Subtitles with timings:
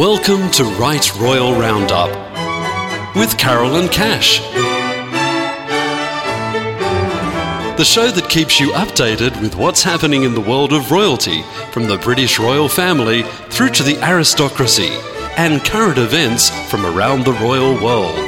[0.00, 2.08] Welcome to Right Royal Roundup
[3.14, 4.40] with Carolyn Cash.
[7.76, 11.86] The show that keeps you updated with what's happening in the world of royalty, from
[11.86, 14.88] the British royal family through to the aristocracy,
[15.36, 18.26] and current events from around the royal world.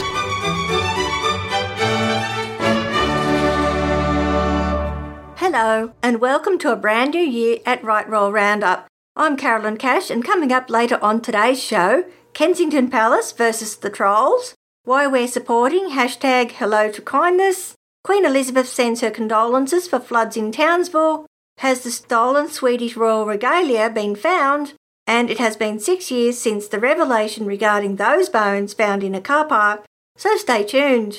[5.38, 8.91] Hello, and welcome to a brand new year at Right Royal Roundup.
[9.14, 14.54] I'm Carolyn Cash, and coming up later on today's show, Kensington Palace versus the Trolls,
[14.84, 20.50] why we're supporting hashtag Hello to Kindness, Queen Elizabeth sends her condolences for floods in
[20.50, 21.26] Townsville,
[21.58, 24.72] has the stolen Swedish royal regalia been found,
[25.06, 29.20] and it has been six years since the revelation regarding those bones found in a
[29.20, 29.84] car park,
[30.16, 31.18] so stay tuned.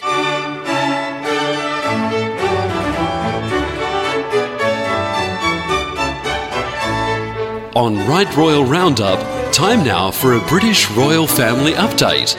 [7.76, 12.38] On Right Royal Roundup, time now for a British royal family update.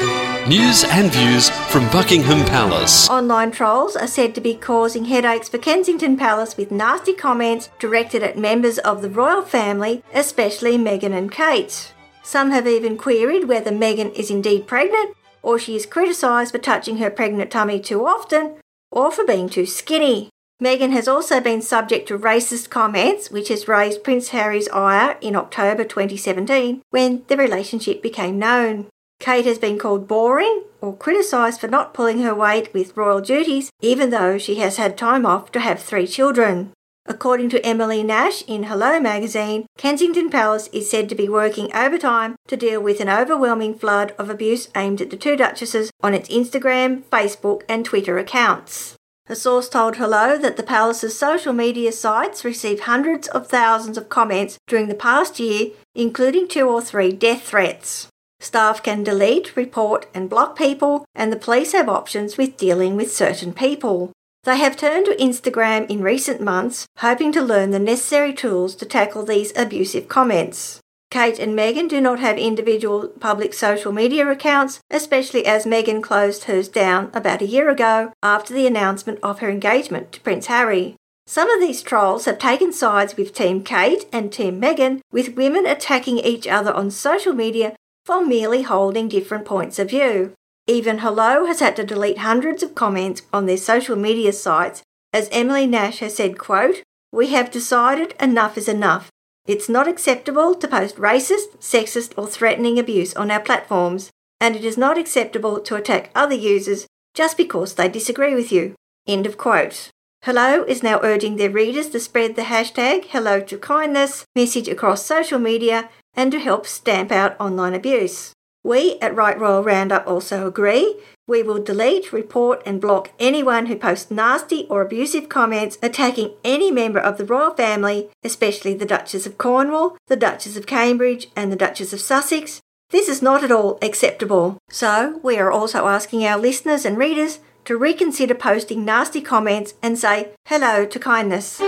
[0.49, 3.11] News and views from Buckingham Palace.
[3.11, 8.23] Online trolls are said to be causing headaches for Kensington Palace with nasty comments directed
[8.23, 11.93] at members of the royal family, especially Meghan and Kate.
[12.23, 16.99] Some have even queried whether Meghan is indeed pregnant, or she is criticised for touching
[16.99, 18.55] her pregnant tummy too often,
[18.93, 20.31] or for being too skinny.
[20.63, 25.35] Meghan has also been subject to racist comments, which has raised Prince Harry's ire in
[25.35, 28.87] October 2017 when the relationship became known.
[29.19, 33.71] Kate has been called boring or criticised for not pulling her weight with royal duties,
[33.81, 36.73] even though she has had time off to have three children.
[37.07, 42.37] According to Emily Nash in Hello magazine, Kensington Palace is said to be working overtime
[42.49, 46.29] to deal with an overwhelming flood of abuse aimed at the two duchesses on its
[46.29, 48.97] Instagram, Facebook, and Twitter accounts.
[49.27, 54.11] A source told Hello that the palace's social media sites received hundreds of thousands of
[54.11, 58.09] comments during the past year, including two or three death threats.
[58.39, 63.11] Staff can delete, report, and block people, and the police have options with dealing with
[63.11, 64.13] certain people.
[64.43, 68.85] They have turned to Instagram in recent months, hoping to learn the necessary tools to
[68.85, 70.81] tackle these abusive comments.
[71.15, 76.45] Kate and Meghan do not have individual public social media accounts, especially as Meghan closed
[76.45, 80.97] hers down about a year ago after the announcement of her engagement to Prince Harry.
[81.29, 85.67] Some of these trolls have taken sides with Team Kate and Team Meghan, with women
[85.67, 90.33] attacking each other on social media for merely holding different points of view.
[90.67, 94.83] Even Hello has had to delete hundreds of comments on their social media sites
[95.13, 96.83] as Emily Nash has said, quote,
[97.13, 99.13] We have decided enough is enough.
[99.47, 104.11] It's not acceptable to post racist, sexist, or threatening abuse on our platforms,
[104.41, 108.75] and it is not acceptable to attack other users just because they disagree with you.
[109.07, 109.91] End of quote.
[110.23, 115.05] Hello is now urging their readers to spread the hashtag Hello to Kindness message across
[115.05, 118.33] social media and to help stamp out online abuse.
[118.65, 120.97] We at Right Royal Roundup also agree.
[121.27, 126.71] We will delete, report, and block anyone who posts nasty or abusive comments attacking any
[126.71, 131.53] member of the royal family, especially the Duchess of Cornwall, the Duchess of Cambridge, and
[131.53, 132.61] the Duchess of Sussex.
[132.91, 134.59] This is not at all acceptable.
[134.71, 139.99] So, we are also asking our listeners and readers to reconsider posting nasty comments and
[139.99, 141.61] say hello to kindness.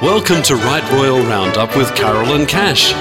[0.01, 2.93] Welcome to Right Royal Roundup with Carolyn Cash.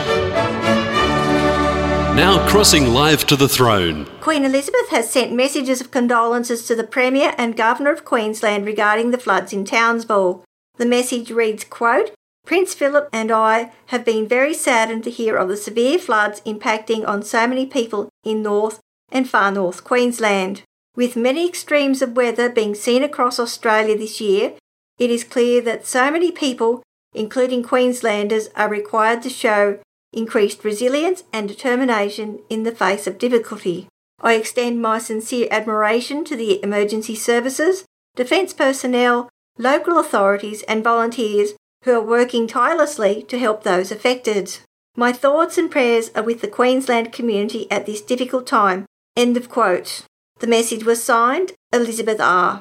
[2.17, 4.09] Now crossing live to the throne.
[4.21, 9.13] Queen Elizabeth has sent messages of condolences to the Premier and Governor of Queensland regarding
[9.13, 10.43] the floods in Townsville.
[10.79, 12.11] The message reads, quote,
[12.47, 17.07] Prince Philip and I have been very saddened to hear of the severe floods impacting
[17.07, 18.79] on so many people in North
[19.11, 20.63] and far North Queensland.
[20.95, 24.55] With many extremes of weather being seen across Australia this year,
[24.97, 29.81] it is clear that so many people, including Queenslanders, are required to show
[30.13, 33.89] increased resilience and determination in the face of difficulty.
[34.21, 37.85] I extend my sincere admiration to the emergency services,
[38.15, 39.29] defence personnel,
[39.59, 41.55] local authorities, and volunteers
[41.87, 44.59] who are working tirelessly to help those affected.
[44.97, 48.87] My thoughts and prayers are with the Queensland community at this difficult time.
[49.17, 50.03] End of quote.
[50.41, 52.61] The message was signed Elizabeth R.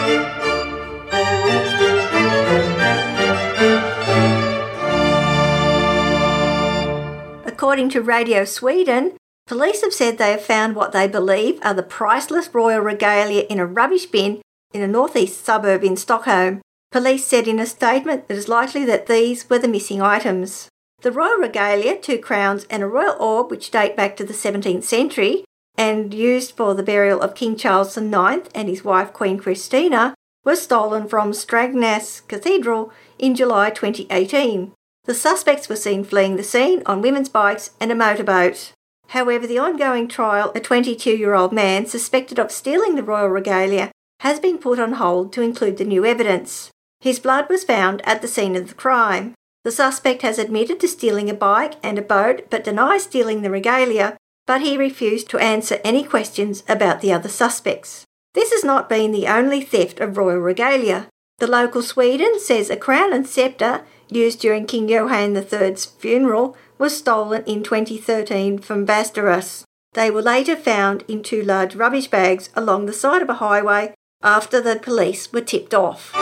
[7.62, 9.16] According to Radio Sweden,
[9.46, 13.60] police have said they have found what they believe are the priceless royal regalia in
[13.60, 14.42] a rubbish bin
[14.74, 16.60] in a northeast suburb in Stockholm.
[16.90, 20.66] Police said in a statement that it is likely that these were the missing items.
[21.02, 24.82] The royal regalia, two crowns, and a royal orb which date back to the 17th
[24.82, 25.44] century
[25.78, 30.14] and used for the burial of King Charles IX and his wife Queen Christina,
[30.44, 34.72] were stolen from Strängnäs Cathedral in July 2018.
[35.04, 38.72] The suspects were seen fleeing the scene on women's bikes and a motorboat.
[39.08, 43.90] However, the ongoing trial, a 22 year old man suspected of stealing the royal regalia,
[44.20, 46.70] has been put on hold to include the new evidence.
[47.00, 49.34] His blood was found at the scene of the crime.
[49.64, 53.50] The suspect has admitted to stealing a bike and a boat but denies stealing the
[53.50, 54.16] regalia,
[54.46, 58.04] but he refused to answer any questions about the other suspects.
[58.34, 61.08] This has not been the only theft of royal regalia.
[61.38, 66.96] The local Sweden says a crown and sceptre used during King Johann III's funeral was
[66.96, 69.64] stolen in 2013 from Västerås.
[69.94, 73.94] They were later found in two large rubbish bags along the side of a highway
[74.22, 76.12] after the police were tipped off.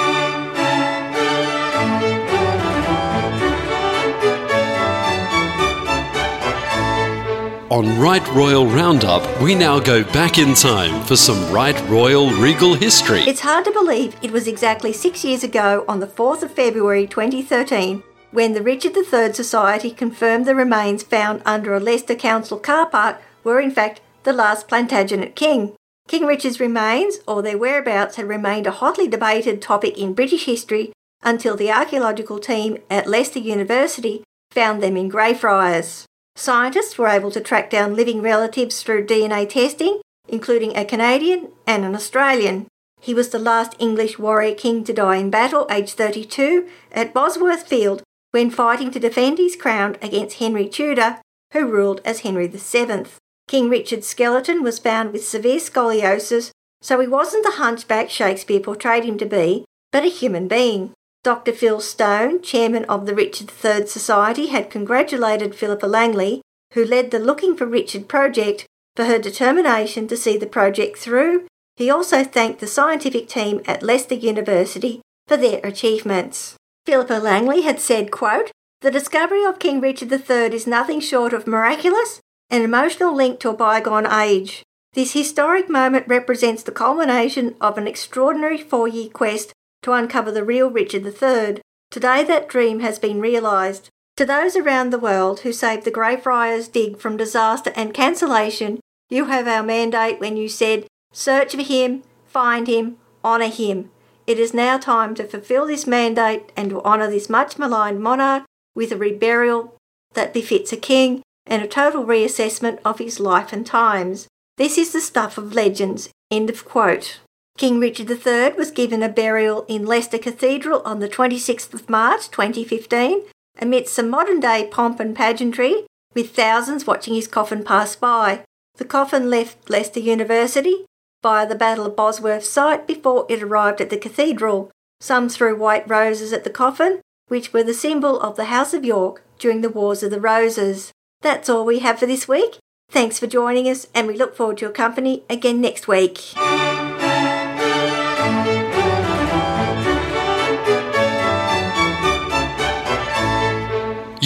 [7.70, 12.74] On Right Royal Roundup, we now go back in time for some Right Royal Regal
[12.74, 13.20] history.
[13.20, 17.06] It's hard to believe it was exactly six years ago on the 4th of February
[17.06, 18.02] 2013
[18.32, 23.22] when the Richard III Society confirmed the remains found under a Leicester Council car park
[23.44, 25.76] were in fact the last Plantagenet king.
[26.08, 30.90] King Richard's remains, or their whereabouts, had remained a hotly debated topic in British history
[31.22, 36.08] until the archaeological team at Leicester University found them in Greyfriars.
[36.36, 41.84] Scientists were able to track down living relatives through DNA testing, including a Canadian and
[41.84, 42.66] an Australian.
[43.00, 47.66] He was the last English warrior king to die in battle, aged 32, at Bosworth
[47.66, 51.20] Field when fighting to defend his crown against Henry Tudor,
[51.52, 53.06] who ruled as Henry VII.
[53.48, 59.04] King Richard's skeleton was found with severe scoliosis, so he wasn't the hunchback Shakespeare portrayed
[59.04, 60.92] him to be, but a human being.
[61.22, 61.52] Dr.
[61.52, 66.40] Phil Stone, chairman of the Richard III Society, had congratulated Philippa Langley,
[66.72, 68.64] who led the Looking for Richard project,
[68.96, 71.46] for her determination to see the project through.
[71.76, 76.56] He also thanked the scientific team at Leicester University for their achievements.
[76.86, 78.50] Philippa Langley had said, quote,
[78.80, 83.50] The discovery of King Richard III is nothing short of miraculous, an emotional link to
[83.50, 84.62] a bygone age.
[84.94, 90.44] This historic moment represents the culmination of an extraordinary four year quest to uncover the
[90.44, 91.60] real Richard III.
[91.90, 93.88] Today that dream has been realised.
[94.16, 99.26] To those around the world who saved the Greyfriars dig from disaster and cancellation, you
[99.26, 103.90] have our mandate when you said, Search for him, find him, honour him.
[104.26, 108.44] It is now time to fulfil this mandate and to honour this much maligned monarch
[108.74, 109.72] with a reburial
[110.14, 114.28] that befits a king and a total reassessment of his life and times.
[114.56, 116.10] This is the stuff of legends.
[116.30, 117.20] End of quote.
[117.60, 122.30] King Richard III was given a burial in Leicester Cathedral on the 26th of March
[122.30, 123.24] 2015
[123.60, 128.44] amidst some modern day pomp and pageantry, with thousands watching his coffin pass by.
[128.76, 130.86] The coffin left Leicester University
[131.22, 134.70] via the Battle of Bosworth site before it arrived at the cathedral.
[134.98, 138.86] Some threw white roses at the coffin, which were the symbol of the House of
[138.86, 140.92] York during the Wars of the Roses.
[141.20, 142.56] That's all we have for this week.
[142.90, 146.32] Thanks for joining us, and we look forward to your company again next week.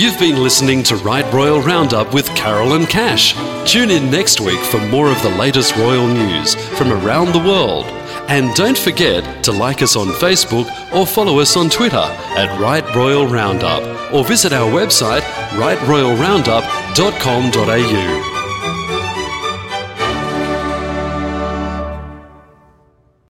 [0.04, 3.32] You've been listening to Right Royal Roundup with Carolyn Cash.
[3.64, 7.86] Tune in next week for more of the latest royal news from around the world.
[8.28, 12.84] And don't forget to like us on Facebook or follow us on Twitter at Right
[12.94, 18.33] Royal Roundup or visit our website rightroyalroundup.com.au.